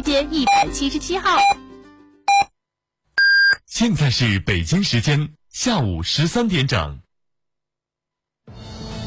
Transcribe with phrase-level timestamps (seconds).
[0.00, 1.36] 街一百七十七号。
[3.66, 7.00] 现在是北京时间下午十三点整。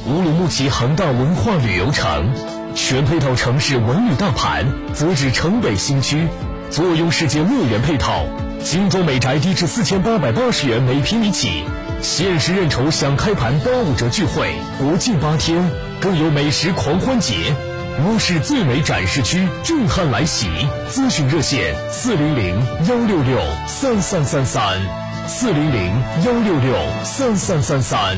[0.07, 2.33] 乌鲁木齐恒大文化旅游城，
[2.73, 6.27] 全配套城市文旅大盘，择址城北新区，
[6.69, 8.26] 坐拥世界乐园配套，
[8.63, 11.65] 精装美宅低至四千八百八十元每平米起，
[12.01, 15.69] 限时认筹享开盘八五折聚会，国庆八天，
[16.02, 17.55] 更有美食狂欢节。
[17.99, 20.48] 乌市最美展示区震撼来袭，
[20.89, 22.55] 咨询热线：四零零
[22.88, 24.81] 幺六六三三三三，
[25.27, 25.93] 四零零
[26.25, 28.17] 幺六六三三三三。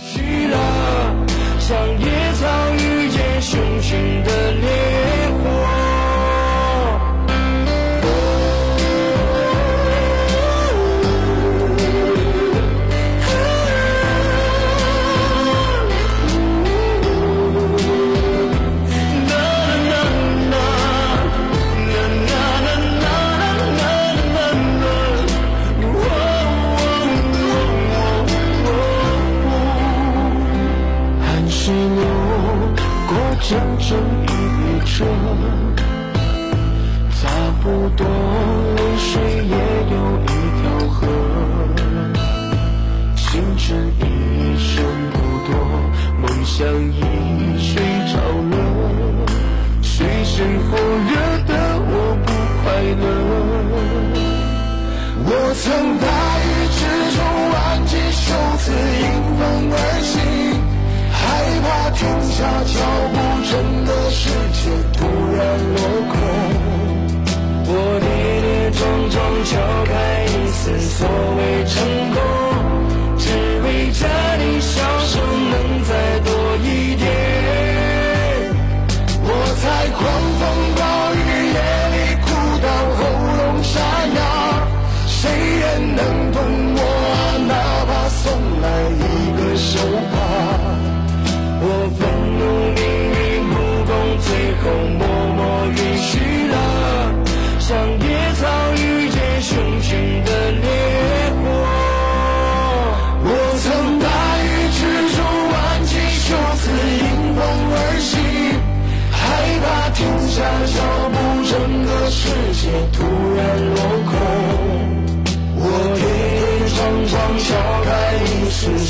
[0.00, 0.56] 去了，
[1.60, 4.95] 像野草遇见熊熊的烈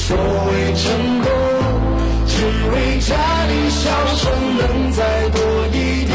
[0.06, 0.86] 所谓成
[1.18, 1.26] 功，
[2.28, 2.32] 只
[2.70, 3.10] 为家
[3.48, 4.62] 里笑声能
[4.92, 6.14] 再多一点。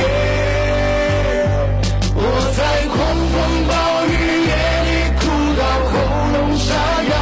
[2.16, 2.20] 我
[2.56, 2.96] 在狂
[3.28, 3.36] 风
[3.68, 3.72] 暴
[4.08, 4.10] 雨
[4.48, 4.52] 夜
[4.88, 5.22] 里哭
[5.60, 5.94] 到喉
[6.32, 6.72] 咙沙
[7.12, 7.14] 哑，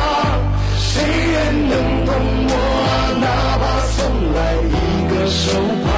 [0.77, 0.93] 谁
[1.33, 1.35] 人
[1.69, 1.73] 能
[2.05, 2.13] 懂
[2.49, 2.53] 我
[2.85, 3.17] 啊？
[3.19, 3.25] 哪
[3.57, 3.97] 怕送
[4.35, 4.37] 来
[4.69, 4.77] 一
[5.09, 5.41] 个手
[5.83, 5.89] 帕，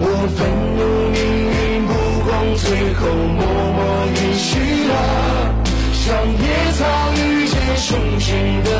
[0.00, 0.02] 我
[0.34, 0.38] 愤
[0.78, 0.80] 怒
[1.12, 1.16] 命
[1.52, 1.92] 运不
[2.24, 2.64] 公，最
[2.94, 3.04] 后
[3.36, 3.44] 默
[3.76, 3.84] 默
[4.16, 4.48] 允许
[4.88, 4.90] 了。
[5.92, 6.40] 像野
[6.72, 6.80] 草
[7.16, 8.30] 遇见熊熊
[8.62, 8.70] 的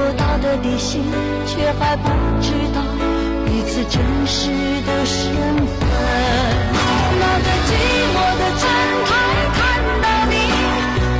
[0.00, 0.98] 多大的底线，
[1.46, 2.08] 却还不
[2.40, 2.80] 知道
[3.44, 4.48] 彼此真实
[4.86, 5.76] 的身份。
[7.20, 7.70] 那个寂
[8.14, 8.64] 寞的站
[9.04, 9.10] 台
[9.52, 9.60] 看
[10.00, 10.32] 到你，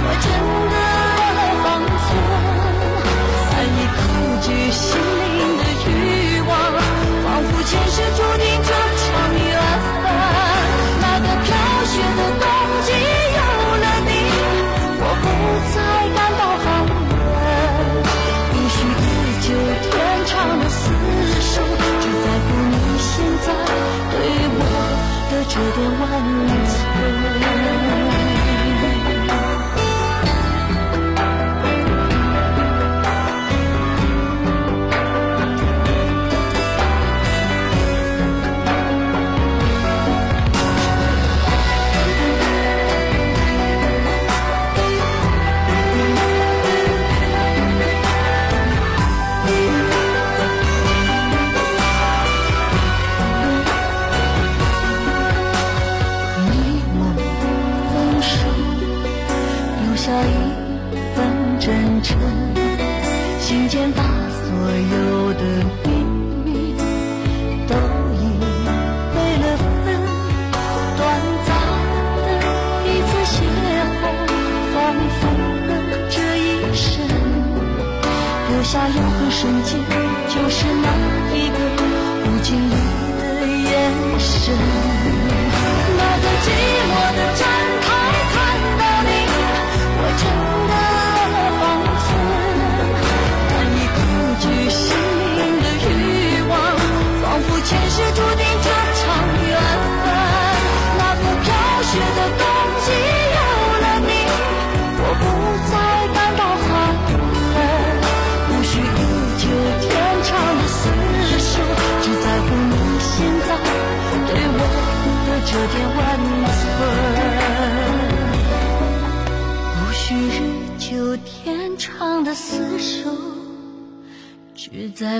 [0.02, 0.26] 我真
[0.72, 0.74] 的
[1.18, 1.66] 放了方
[2.06, 2.08] 寸，
[3.52, 4.00] 爱一口
[4.40, 5.29] 据心里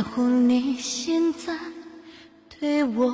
[0.01, 1.55] 在乎你现在
[2.59, 3.13] 对我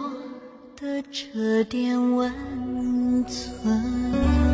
[0.76, 4.45] 的这点温存。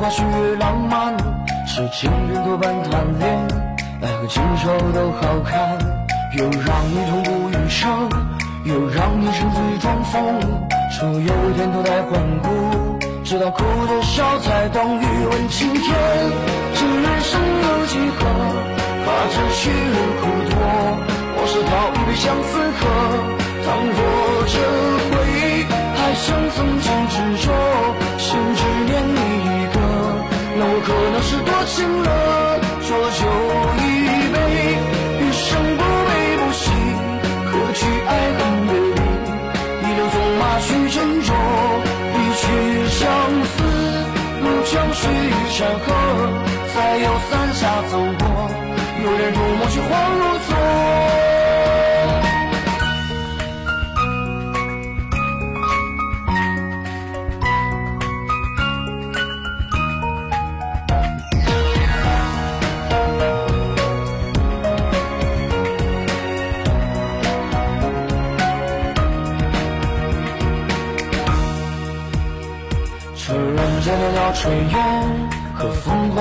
[0.00, 1.16] 花雪月浪漫，
[1.66, 3.48] 是情人多半贪恋，
[4.00, 5.76] 爱和情仇都好看，
[6.38, 8.08] 又让你痛不欲生，
[8.62, 10.40] 又让你沉醉装疯，
[10.92, 15.84] 说有天脱胎换骨，直到哭着笑才懂欲问青天。
[16.74, 18.18] 这人生有几何，
[19.04, 20.54] 怕这去人苦多，
[21.34, 22.80] 我是讨一杯相思喝。
[23.66, 23.98] 倘若
[24.46, 24.54] 这
[25.10, 25.12] 回
[25.98, 26.24] 还像
[26.54, 27.14] 曾经执
[27.44, 27.50] 着，
[28.16, 28.67] 心只念你一个，那我
[30.88, 32.67] 可能是多情了。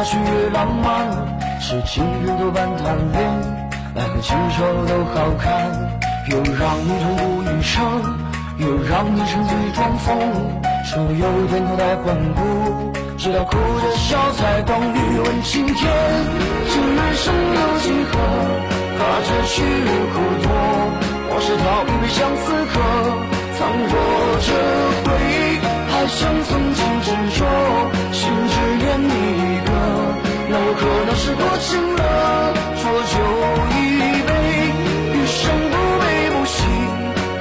[0.07, 0.87] 风花雪月浪漫，
[1.59, 3.21] 是情人多半贪恋，
[3.95, 5.69] 爱和情仇都好看，
[6.29, 7.83] 又让你痛不欲生，
[8.57, 10.17] 又让你沉醉装疯，
[10.85, 15.75] 说有天脱胎换骨，直到哭着笑才懂欲问青天。
[16.69, 18.13] 这人生有几何，
[18.97, 20.47] 怕这去日苦多，
[21.29, 22.75] 我是讨一杯相思喝。
[23.59, 23.91] 倘若
[24.45, 24.49] 这
[25.03, 25.59] 回忆
[25.91, 27.05] 还像曾经执
[27.39, 27.43] 着，
[28.13, 29.11] 心只念你，
[30.77, 32.01] 可能是多情了。
[32.77, 32.81] 浊
[33.13, 33.15] 酒
[33.73, 33.75] 一
[34.27, 34.29] 杯，
[35.13, 35.41] 余生
[35.71, 36.55] 不悲不喜，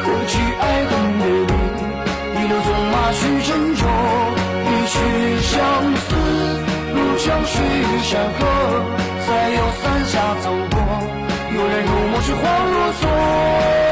[0.03, 1.53] 何惧爱恨别离？
[2.35, 3.83] 一溜纵马去斟酌，
[4.67, 4.95] 一曲
[5.43, 5.55] 相
[5.97, 6.09] 思
[6.95, 8.41] 入江水与山河。
[9.27, 10.13] 再有三下
[10.43, 10.77] 走过，
[11.55, 12.35] 有人入梦却恍
[12.73, 13.86] 若昨。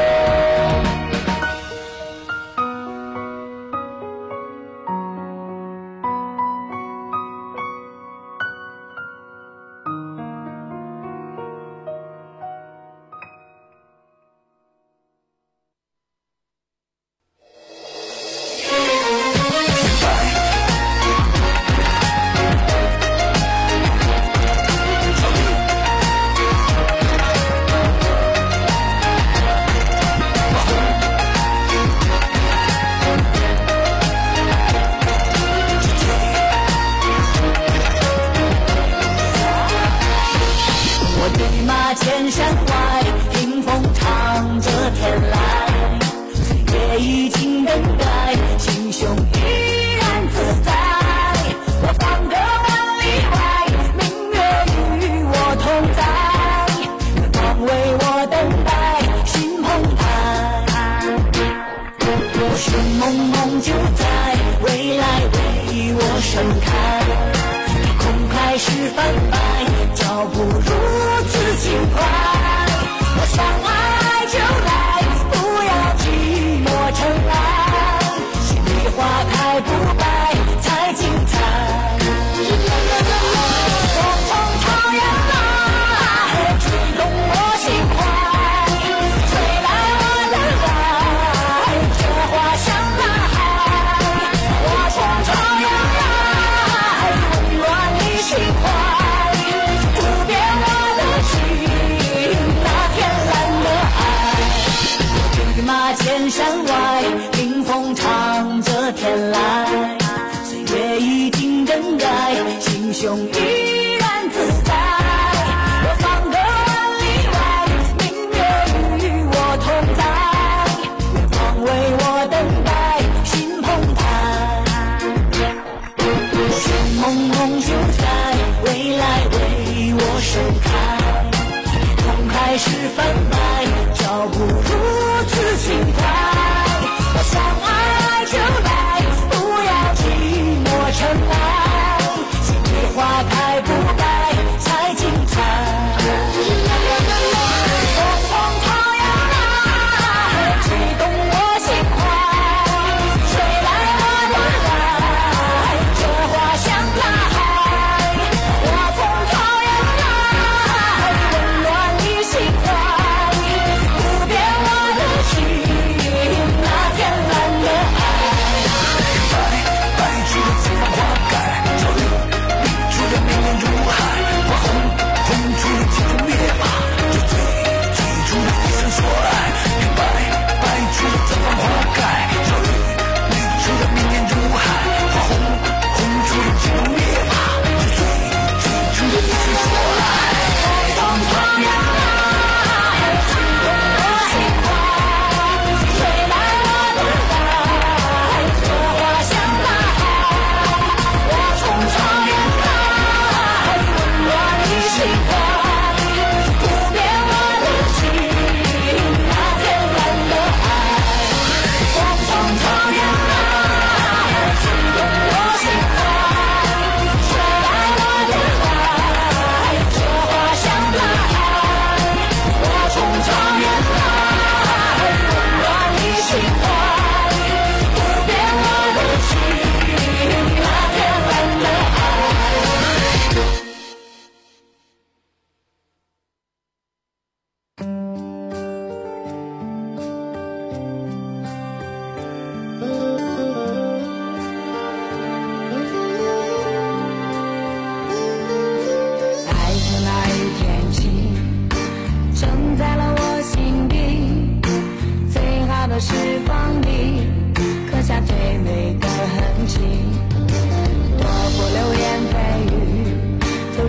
[135.55, 136.04] 心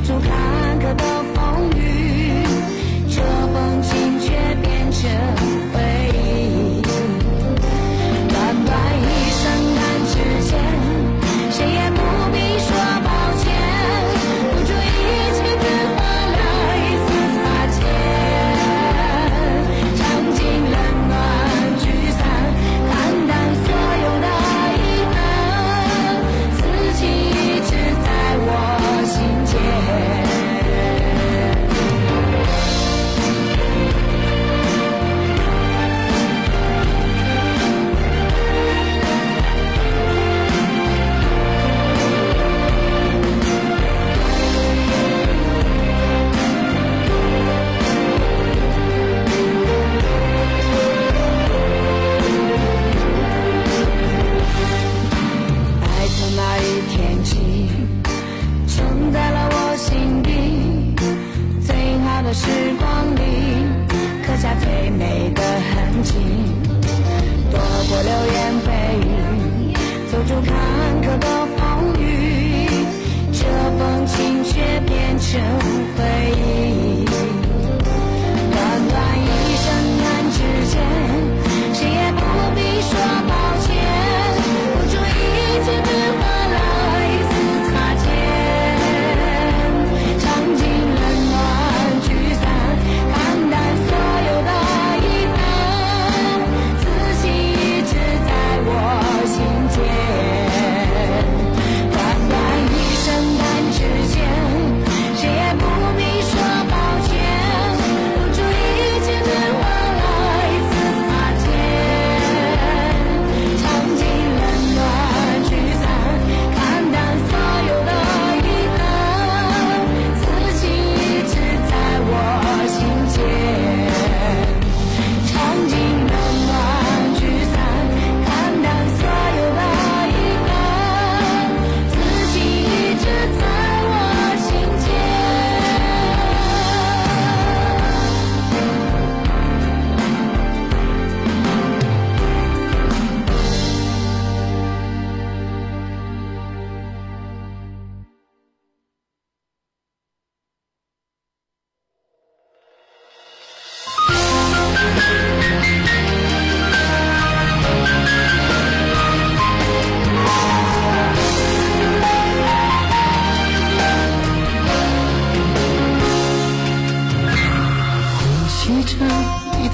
[0.07, 1.26] 走出坎坷的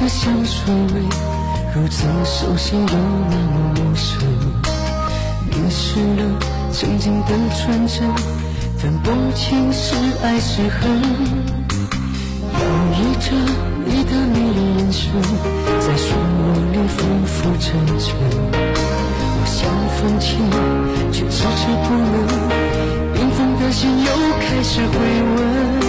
[0.03, 1.01] 的香水味
[1.73, 2.87] 如此熟悉又
[3.31, 4.21] 那么陌生
[5.49, 6.39] 迷失了
[6.73, 8.11] 曾经的纯真
[8.77, 10.91] 分不清是爱是恨
[12.53, 13.31] 摇曳着
[13.87, 15.13] 你的迷离眼神
[15.79, 18.17] 在漩涡里浮浮沉沉
[19.39, 20.37] 我想放弃
[21.13, 22.27] 却迟迟不能
[23.15, 24.11] 冰封的心又
[24.41, 24.99] 开始回
[25.37, 25.82] 温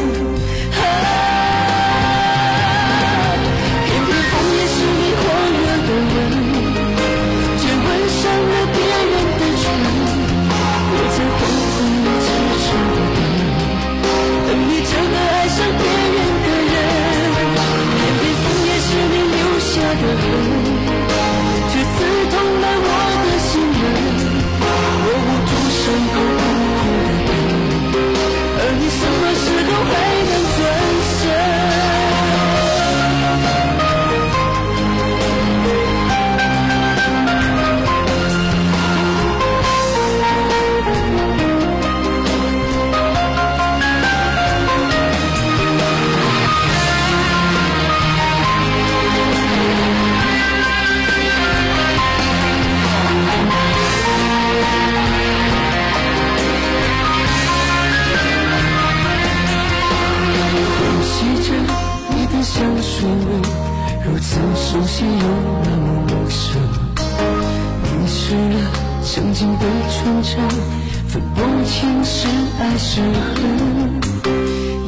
[71.13, 72.27] 分不清是
[72.59, 74.01] 爱是恨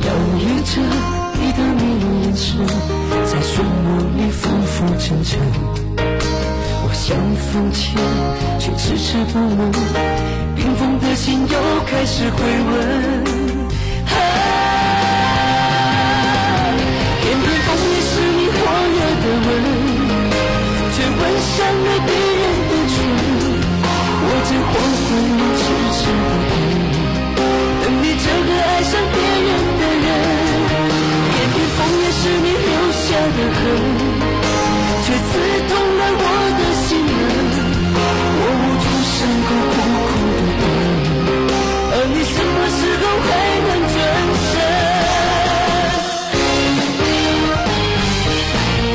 [0.02, 0.10] 摇
[0.40, 0.82] 曳着
[1.36, 5.40] 你的迷离眼神在漩涡里浮浮沉沉
[6.84, 7.96] 我想放弃
[8.58, 9.72] 却迟迟不能
[10.56, 13.35] 冰封的心又开始回温。
[33.38, 33.62] 的恨
[35.04, 35.30] 却刺
[35.68, 36.26] 痛了我
[36.58, 37.10] 的心门
[38.40, 39.76] 我捂住伤口苦
[40.08, 40.64] 苦的等
[41.92, 43.28] 而你什么时候还
[43.68, 43.96] 能转
[44.46, 44.54] 身？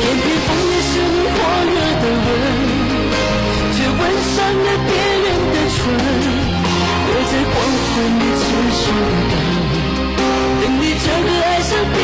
[0.01, 1.37] 偏偏枫叶是你火
[1.71, 2.29] 热的吻
[3.77, 4.91] 却吻上了别
[5.25, 5.79] 人的唇
[7.07, 7.55] 我在黄
[7.93, 8.43] 昏里痴
[8.81, 9.33] 痴的
[10.17, 10.19] 等
[10.61, 12.01] 等你这个爱上别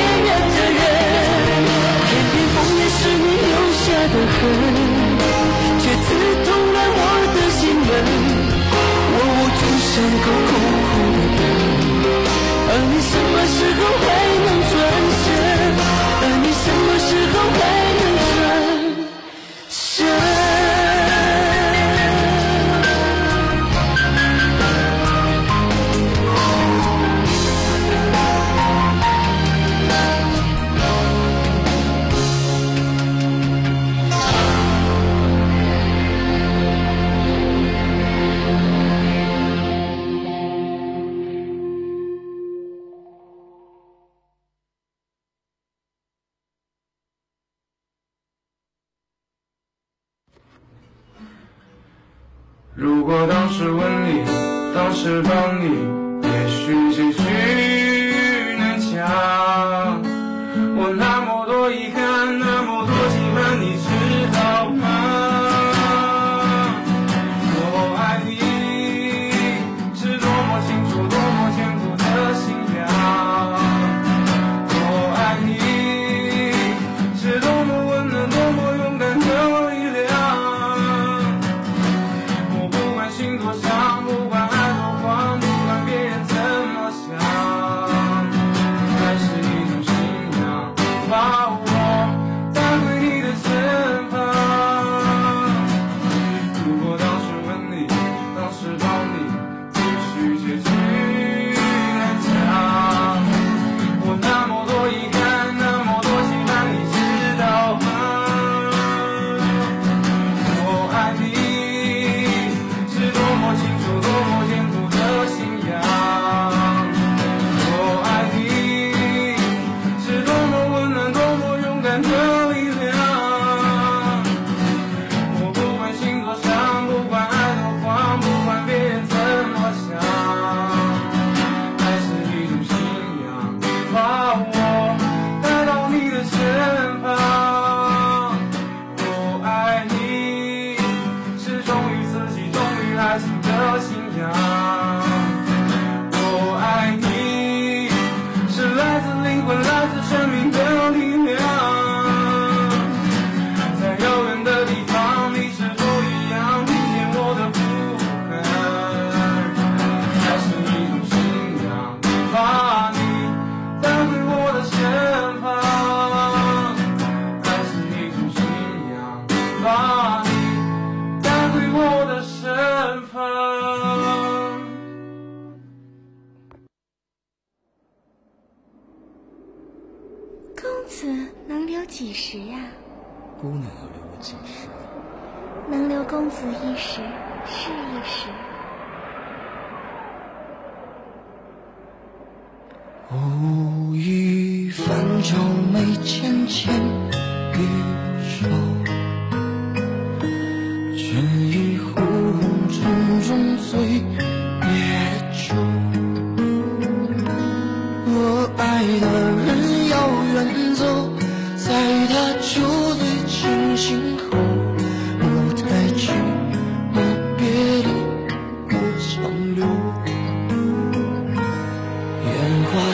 [52.78, 54.22] 如果当时吻你，
[54.74, 55.70] 当时帮你，
[56.22, 57.22] 也许结局
[58.58, 60.02] 难讲。
[60.76, 61.95] 我那么多遗憾。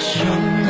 [0.02, 0.61] 想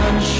[0.00, 0.39] sunshine.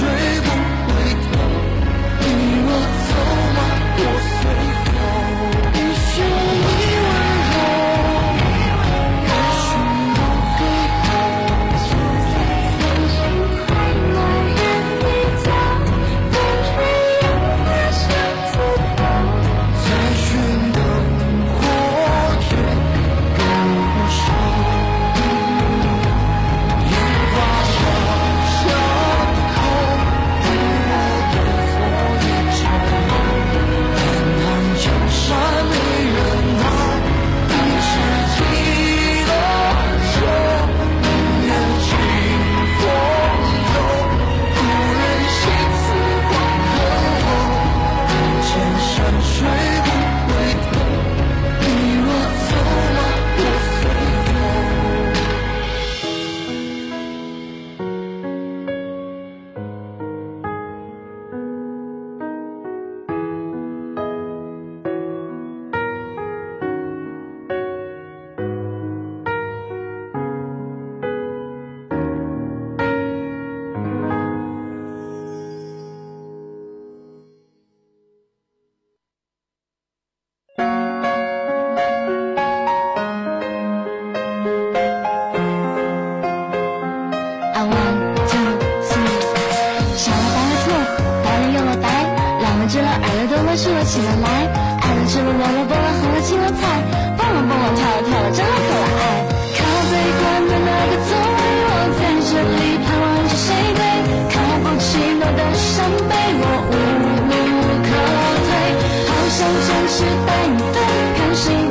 [110.27, 110.81] 带你飞
[111.16, 111.69] 看星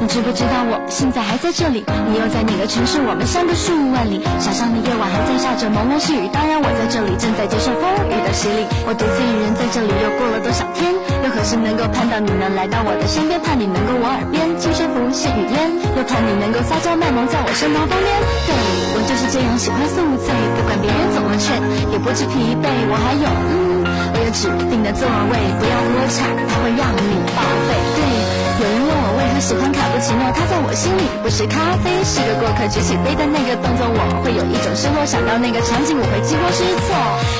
[0.00, 1.84] 你知不知道我现在还在这里？
[2.08, 3.04] 你又在哪个城市？
[3.04, 4.24] 我们相隔数万里。
[4.40, 6.24] 想象的夜晚还在下着蒙蒙细雨。
[6.32, 8.64] 当然我在这里正在接受风雨的洗礼。
[8.88, 10.88] 我独自一人在这里又过了多少天？
[11.20, 13.36] 又何时能够盼到你能来到我的身边？
[13.44, 15.68] 盼你能够我耳边轻声浮现语烟。
[15.92, 18.08] 又盼你能够撒娇卖萌在我身旁疯癫。
[18.48, 18.56] 对，
[18.96, 21.60] 我就是这样喜欢宿醉，不管别人怎么劝，
[21.92, 22.72] 也不知疲惫。
[22.88, 23.28] 我还有。
[23.28, 27.76] 嗯，我有指定的座位，不要落差，它会让你报废。
[28.00, 28.99] 对，有人问。
[29.40, 36.92] 喜欢卡布奇诺，它在我心里不是咖啡，是个过客举起杯的那个动作，我会有一种失落，想到那个场景，我会惊慌失措。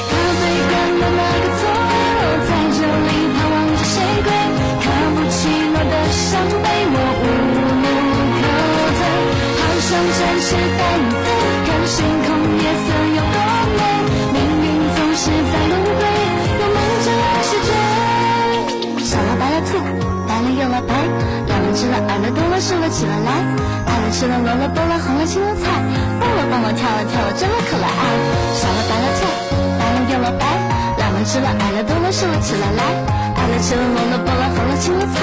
[0.08, 4.32] 咖啡馆的那个座落，在这里盼望着谁归？
[4.80, 7.24] 卡布奇诺的伤悲，我无
[7.84, 7.92] 路
[8.32, 8.48] 可
[8.96, 9.00] 退，
[9.60, 11.28] 好想展翅带你飞，
[11.68, 12.29] 看星空
[24.20, 25.64] 吃了，萝了菠了，红了青了菜，
[26.20, 27.88] 蹦了蹦了，跳了跳了，真了可爱。
[28.52, 29.24] 少了白了菜，
[29.80, 30.44] 白了又了白，
[30.98, 32.84] 两了吃了，矮了多了，瘦了起了来，
[33.34, 35.16] 爱了吃了，萝了菠了，红了青了菜，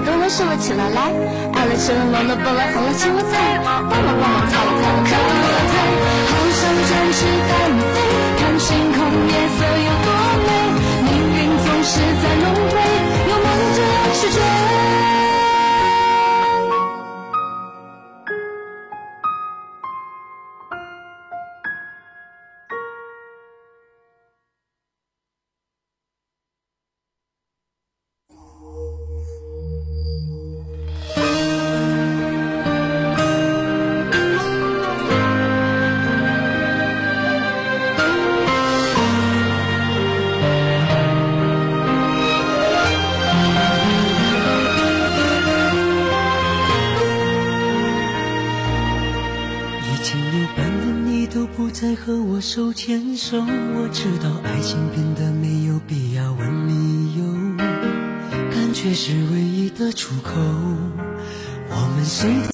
[0.00, 1.12] 只了，爱了多了，竖了起了来，
[1.54, 5.26] 爱了吃了，萝了菠了，红了青了菜，蹦了蹦了，跳了跳了，可了。
[5.68, 6.17] 退，好